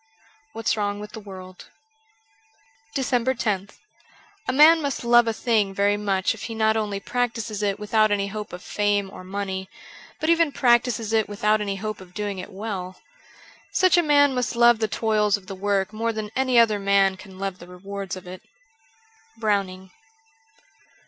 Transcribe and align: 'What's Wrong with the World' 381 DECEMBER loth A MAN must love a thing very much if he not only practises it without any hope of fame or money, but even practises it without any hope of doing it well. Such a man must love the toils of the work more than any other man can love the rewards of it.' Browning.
'What's 0.53 0.75
Wrong 0.75 0.99
with 0.99 1.11
the 1.11 1.19
World' 1.19 1.69
381 2.95 3.35
DECEMBER 3.35 3.59
loth 3.67 3.79
A 4.47 4.51
MAN 4.51 4.81
must 4.81 5.03
love 5.05 5.27
a 5.27 5.31
thing 5.31 5.75
very 5.75 5.95
much 5.95 6.33
if 6.33 6.41
he 6.45 6.55
not 6.55 6.75
only 6.75 6.99
practises 6.99 7.61
it 7.61 7.77
without 7.77 8.09
any 8.09 8.25
hope 8.29 8.51
of 8.51 8.63
fame 8.63 9.11
or 9.11 9.23
money, 9.23 9.69
but 10.19 10.31
even 10.31 10.51
practises 10.51 11.13
it 11.13 11.29
without 11.29 11.61
any 11.61 11.75
hope 11.75 12.01
of 12.01 12.15
doing 12.15 12.39
it 12.39 12.51
well. 12.51 12.99
Such 13.73 13.95
a 13.95 14.01
man 14.01 14.33
must 14.33 14.55
love 14.55 14.79
the 14.79 14.87
toils 14.87 15.37
of 15.37 15.45
the 15.45 15.53
work 15.53 15.93
more 15.93 16.11
than 16.11 16.31
any 16.35 16.57
other 16.57 16.79
man 16.79 17.15
can 17.15 17.37
love 17.37 17.59
the 17.59 17.67
rewards 17.67 18.15
of 18.15 18.25
it.' 18.25 18.41
Browning. 19.37 19.91